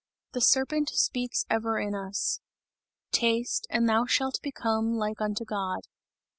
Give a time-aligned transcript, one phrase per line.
[0.31, 2.39] The serpent speaks ever in us:
[3.11, 5.81] "Taste and thou shalt become like unto God."